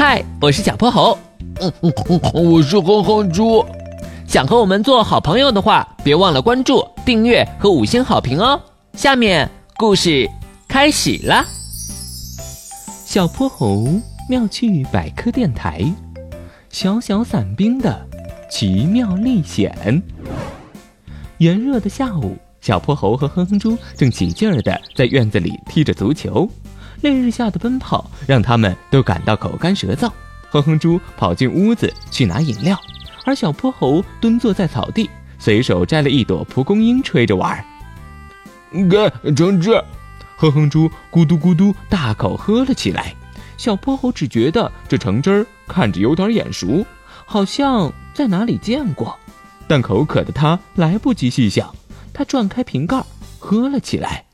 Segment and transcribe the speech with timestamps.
[0.00, 1.18] 嗨，我是小泼猴。
[1.60, 3.66] 嗯嗯嗯，我是哼哼猪。
[4.28, 8.60] 想和我们做好朋友的话，别忘了关注、订阅和五星好评哦。
[8.92, 10.30] 下面故事
[10.68, 11.44] 开始了。
[13.04, 13.88] 小泼猴
[14.28, 15.84] 妙趣百科电台，
[16.70, 18.00] 小小伞兵的
[18.48, 20.00] 奇妙历险。
[21.38, 26.48] 炎热的下午，小泼猴和哼哼猪正起劲儿的在院子里踢着足球。
[27.00, 30.10] 烈日下的奔跑让他们都感到口干舌燥。
[30.50, 32.78] 哼哼猪跑进屋子去拿饮料，
[33.24, 37.62] 而小泼猴蹲坐在草地，随手摘了一朵蒲公英吹着玩。
[38.72, 39.82] 给橙汁，
[40.36, 43.14] 哼哼猪咕嘟咕嘟大口喝了起来。
[43.56, 46.86] 小泼猴只觉得这橙汁儿看着有点眼熟，
[47.26, 49.18] 好像在哪里见过，
[49.66, 51.74] 但口渴的他来不及细想，
[52.14, 53.02] 他转开瓶盖
[53.38, 54.24] 喝了起来。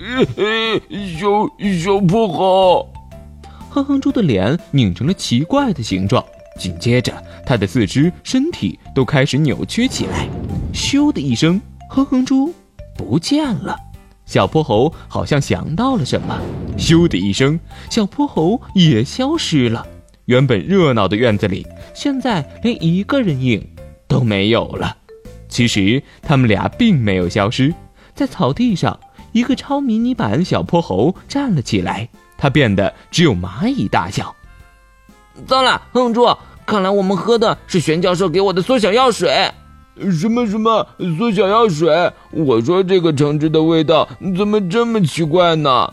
[1.18, 1.28] 小
[1.68, 2.88] 小泼猴，
[3.68, 6.24] 哼哼猪的脸拧成了奇怪的形状，
[6.58, 7.12] 紧接着
[7.44, 10.26] 他的四肢、身体都开始扭曲起来。
[10.72, 12.50] 咻的一声，哼哼猪
[12.96, 13.76] 不见了。
[14.24, 16.40] 小泼猴好像想到了什么，
[16.78, 19.86] 咻的一声，小泼猴也消失了。
[20.24, 23.68] 原本热闹的院子里，现在连一个人影
[24.08, 24.96] 都没有了。
[25.50, 27.74] 其实他们俩并没有消失，
[28.14, 28.98] 在草地上。
[29.32, 34.34] 一个超迷你版小泼猴站了起来，它变得只有蚂蚁大小。
[35.46, 36.26] 糟了，哼猪，
[36.66, 39.50] 看来我们喝的是玄教授给我的缩小药水。
[40.18, 40.86] 什么什么
[41.18, 42.12] 缩小药水？
[42.30, 45.92] 我说这个橙汁的味道怎么这么奇怪呢？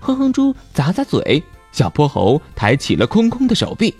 [0.00, 3.94] 哼哼猪咂咂嘴，小泼猴抬起了空空的手臂。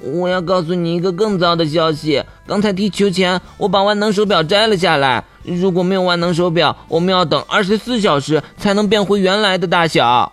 [0.00, 2.22] 我要告诉你一个更糟的消息。
[2.46, 5.24] 刚才踢球前，我把万能手表摘了下来。
[5.42, 10.32] 如果没有万能手表，我们要等二十四小时才能变回原来的大小。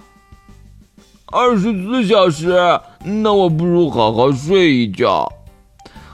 [1.28, 2.80] 二十四小时？
[3.04, 5.32] 那我不如好好睡一觉。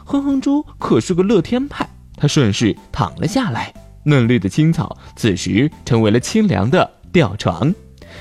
[0.05, 3.73] 哼哼猪可是个乐天派，他顺势躺了下来。
[4.03, 7.73] 嫩绿的青草此时成为了清凉的吊床。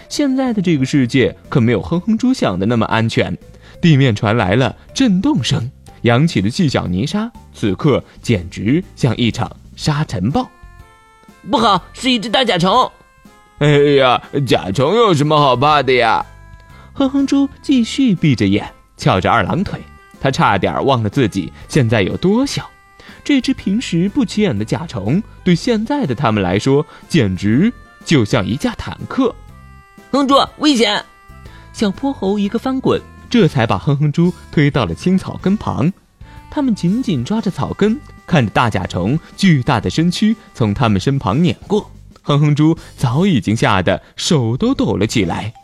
[0.09, 3.37] 现在的这个世界可没有哼哼猪想的那么安全。
[3.81, 5.71] 地面传来了震动声，
[6.03, 10.49] 扬起的细小泥沙，此刻简直像一场沙尘暴。
[11.51, 12.91] 不好，是一只大甲虫！
[13.59, 16.25] 哎呀，甲虫有什么好怕的呀？
[16.93, 19.81] 哼哼猪继续闭着眼，翘着二郎腿，
[20.21, 22.69] 他差点忘了自己现在有多小。
[23.25, 27.73] 这只平时不起眼的甲虫，对现在的他们来说，简直
[28.05, 29.35] 就像一架坦克。
[30.11, 31.03] 哼猪，危险！
[31.73, 33.01] 小泼猴一个翻滚。
[33.31, 35.93] 这才把哼哼猪推到了青草根旁，
[36.51, 37.97] 他们紧紧抓着草根，
[38.27, 41.89] 看着大甲虫巨大的身躯从他们身旁碾过。
[42.23, 45.55] 哼哼猪早已经吓得手都抖了起来。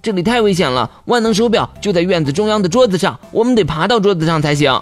[0.00, 4.80] 这里太危险了，万能手表就在院子中央的桌子上，我们得爬到桌子上才行。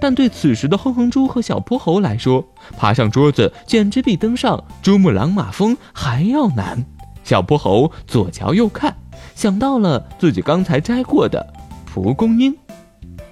[0.00, 2.44] 但对此时的哼哼猪和小泼猴来说，
[2.76, 6.84] 爬上桌子简直比登上珠穆朗玛峰还要难。
[7.22, 8.96] 小泼猴左瞧右看。
[9.36, 11.46] 想到了自己刚才摘过的
[11.84, 12.56] 蒲公英，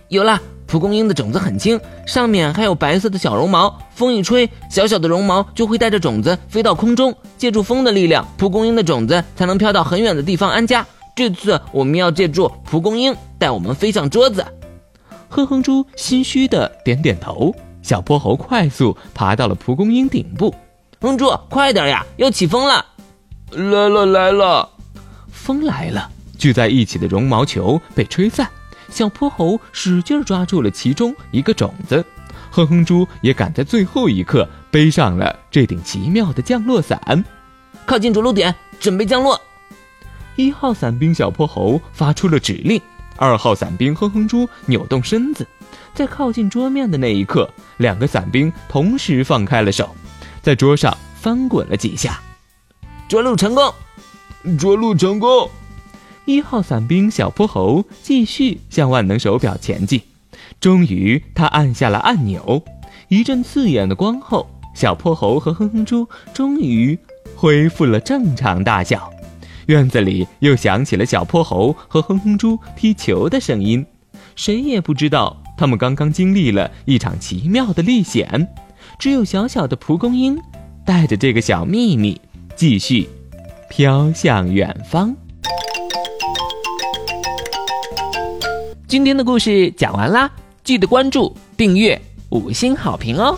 [0.09, 0.41] 有了！
[0.67, 10.85] 蒲公英的种子很轻，上面还有白色的小绒毛，风一吹，小小的绒毛就会带着种子飞到空中，借助风的力量，蒲公英的种子才能飘到很远的地方安家。
[11.15, 14.45] 这次我们要借助蒲公英带我们飞上桌子。
[15.29, 17.55] 哼哼猪心虚的点点头。
[17.83, 20.55] 小泼猴快速爬到了蒲公英顶部。
[21.01, 22.85] 哼猪，快点呀，要起风了！
[23.53, 24.69] 来了来了。
[25.45, 28.49] 风来了，聚在一起的绒毛球被吹散，
[28.89, 32.03] 小泼猴使劲抓住了其中一个种子，
[32.51, 37.23] 哼哼猪也赶在最后一刻背上了这顶奇妙的降落伞，
[37.85, 39.39] 靠近着陆点，准备降落。
[40.37, 42.81] 一号伞兵小泼猴发出了指令，
[43.19, 45.47] 二号伞兵哼哼猪扭动身子，
[45.93, 47.47] 在靠近桌面的那一刻，
[47.77, 49.95] 两个伞兵同时放开了手，
[50.41, 52.19] 在桌上翻滚了几下，
[53.07, 53.71] 着陆成功。
[54.59, 55.49] 着陆成功！
[56.27, 60.01] 一号伞兵小泼猴继续向万能手表前进。
[60.61, 62.63] 终于，他按下了按钮，
[63.09, 66.99] 一阵刺眼的光后，小泼猴和哼哼猪终于
[67.35, 69.11] 恢复了正常大小。
[69.67, 73.85] 院子里又响起了小泼猴和哼哼猪踢球的声音。
[74.37, 78.49] 谁也不知道，他们刚刚经历了一场奇妙的历险。
[78.99, 80.39] 只有小小的蒲公英，
[80.85, 82.21] 带着这个小秘密，
[82.55, 83.09] 继续。
[83.69, 85.15] 飘向远方。
[88.87, 90.31] 今天的故事讲完啦，
[90.63, 92.01] 记得关注、订阅、
[92.31, 93.37] 五星好评哦！